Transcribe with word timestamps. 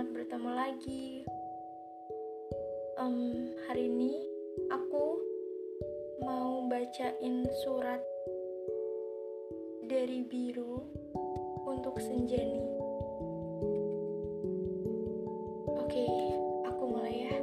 Bertemu 0.00 0.48
lagi. 0.56 1.28
Um, 2.96 3.52
hari 3.68 3.92
ini 3.92 4.16
aku 4.72 5.20
mau 6.24 6.64
bacain 6.72 7.44
surat 7.60 8.00
dari 9.84 10.24
biru 10.24 10.80
untuk 11.68 12.00
Senjani. 12.00 12.64
Oke, 15.68 16.08
aku 16.64 16.82
mulai 16.88 17.28
ya. 17.28 17.36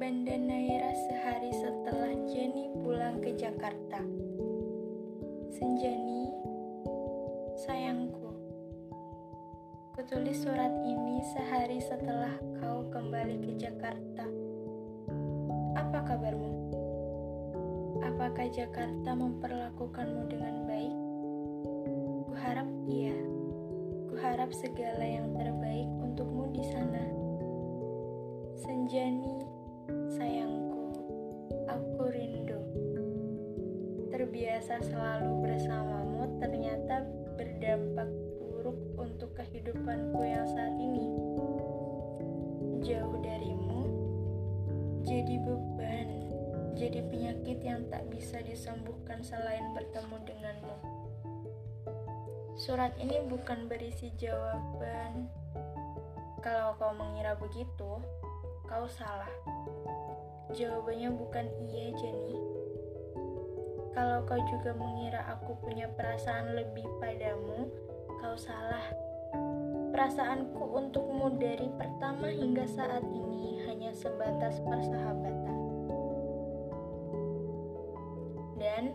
bandanaira 0.00 0.96
sehari 0.96 1.52
setelah 1.52 2.16
Jenny 2.24 2.72
pulang 2.80 3.20
ke 3.20 3.36
Jakarta. 3.36 4.00
Senjani, 5.52 6.32
sayang 7.68 8.07
kutulis 10.08 10.40
surat 10.40 10.72
ini 10.88 11.20
sehari 11.36 11.84
setelah 11.84 12.32
kau 12.64 12.80
kembali 12.88 13.44
ke 13.44 13.60
Jakarta. 13.60 14.24
Apa 15.76 16.00
kabarmu? 16.00 16.48
Apakah 18.00 18.48
Jakarta 18.48 19.12
memperlakukanmu 19.12 20.32
dengan 20.32 20.64
baik? 20.64 20.96
Kuharap 22.24 22.64
iya. 22.88 23.12
Kuharap 24.08 24.48
segala 24.56 25.04
yang 25.04 25.28
terbaik 25.36 25.92
untukmu 26.00 26.56
di 26.56 26.64
sana. 26.72 27.04
Senjani, 28.64 29.44
sayangku, 30.16 31.04
aku 31.68 32.08
rindu. 32.08 32.64
Terbiasa 34.08 34.80
selalu 34.88 35.44
bersamamu 35.44 36.32
ternyata 36.40 37.04
berdampak 37.36 38.08
buruk 38.68 39.00
untuk 39.00 39.30
kehidupanku 39.32 40.20
yang 40.28 40.44
saat 40.44 40.76
ini. 40.76 41.08
Jauh 42.84 43.16
darimu, 43.24 43.80
jadi 45.08 45.40
beban, 45.40 46.08
jadi 46.76 47.00
penyakit 47.08 47.64
yang 47.64 47.88
tak 47.88 48.04
bisa 48.12 48.44
disembuhkan 48.44 49.24
selain 49.24 49.72
bertemu 49.72 50.16
denganmu. 50.20 50.76
Surat 52.60 52.92
ini 53.00 53.24
bukan 53.24 53.72
berisi 53.72 54.12
jawaban. 54.20 55.32
Kalau 56.44 56.76
kau 56.76 56.92
mengira 56.92 57.40
begitu, 57.40 58.04
kau 58.68 58.84
salah. 58.84 59.32
Jawabannya 60.52 61.08
bukan 61.16 61.46
iya, 61.72 61.96
Jenny. 61.96 62.36
Kalau 63.96 64.28
kau 64.28 64.38
juga 64.52 64.76
mengira 64.76 65.24
aku 65.24 65.56
punya 65.64 65.88
perasaan 65.96 66.54
lebih 66.54 66.86
padamu, 67.00 67.87
kau 68.18 68.34
salah. 68.34 68.82
Perasaanku 69.94 70.58
untukmu 70.58 71.38
dari 71.38 71.70
pertama 71.78 72.26
hingga 72.26 72.66
saat 72.66 73.06
ini 73.06 73.62
hanya 73.70 73.94
sebatas 73.94 74.58
persahabatan. 74.62 75.58
Dan 78.58 78.90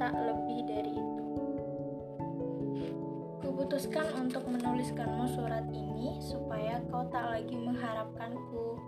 tak 0.00 0.14
lebih 0.16 0.60
dari 0.64 0.92
itu. 0.96 1.36
Kuputuskan 3.44 4.08
untuk 4.16 4.48
menuliskanmu 4.48 5.28
surat 5.36 5.68
ini 5.68 6.16
supaya 6.24 6.80
kau 6.88 7.04
tak 7.12 7.28
lagi 7.28 7.52
mengharapkanku. 7.52 8.80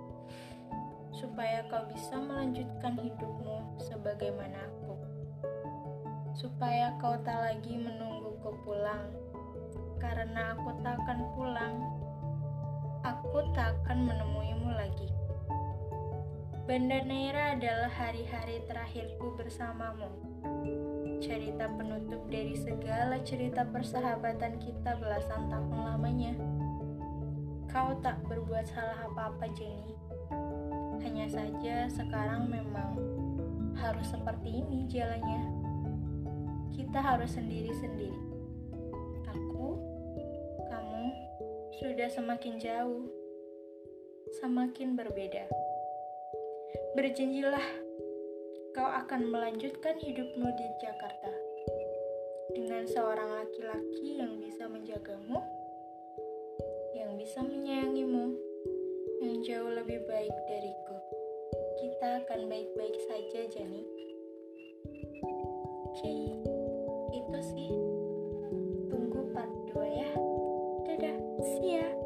Supaya 1.13 1.61
kau 1.69 1.85
bisa 1.93 2.17
melanjutkan 2.17 2.97
hidupmu 2.97 3.77
sebagaimana 3.85 4.65
aku. 4.65 4.97
Supaya 6.35 6.97
kau 6.99 7.15
tak 7.21 7.37
lagi 7.37 7.79
menungguku 7.79 8.51
pulang 8.67 9.24
karena 10.01 10.57
aku 10.57 10.71
tak 10.83 10.99
akan 11.03 11.19
pulang. 11.35 11.77
Aku 13.05 13.45
tak 13.53 13.77
akan 13.85 14.09
menemuimu 14.09 14.71
lagi. 14.75 15.09
Banda 16.65 17.05
Neira 17.05 17.53
adalah 17.53 17.93
hari-hari 17.93 18.65
terakhirku 18.65 19.37
bersamamu. 19.37 20.09
Cerita 21.21 21.69
penutup 21.69 22.25
dari 22.33 22.57
segala 22.57 23.21
cerita 23.21 23.69
persahabatan 23.69 24.57
kita 24.57 24.97
belasan 24.97 25.53
tahun 25.53 25.79
lamanya. 25.85 26.33
Kau 27.69 27.93
tak 28.01 28.25
berbuat 28.25 28.65
salah 28.65 28.97
apa-apa, 29.13 29.45
Jenny. 29.53 29.93
Hanya 31.05 31.29
saja 31.29 31.85
sekarang 31.93 32.49
memang 32.49 32.97
harus 33.77 34.09
seperti 34.09 34.65
ini 34.65 34.89
jalannya. 34.89 35.45
Kita 36.73 36.97
harus 36.97 37.37
sendiri-sendiri. 37.37 38.25
Aku 39.29 39.94
sudah 41.85 42.09
semakin 42.09 42.57
jauh, 42.57 43.05
semakin 44.41 44.97
berbeda. 44.97 45.45
Berjanjilah, 46.97 47.69
kau 48.73 48.89
akan 48.89 49.29
melanjutkan 49.29 50.01
hidupmu 50.01 50.49
di 50.57 50.67
Jakarta 50.81 51.29
dengan 52.57 52.89
seorang 52.89 53.37
laki-laki 53.37 54.17
yang 54.17 54.41
bisa 54.41 54.65
menjagamu, 54.65 55.45
yang 56.97 57.21
bisa 57.21 57.45
menyayangimu, 57.45 58.33
yang 59.21 59.45
jauh 59.45 59.69
lebih 59.77 60.09
baik 60.09 60.33
dariku. 60.49 60.97
Kita 61.85 62.25
akan 62.25 62.49
baik-baik 62.49 62.97
saja, 63.13 63.45
Jani. 63.53 63.85
Okay. 65.93 66.54
Yeah. 71.65 72.04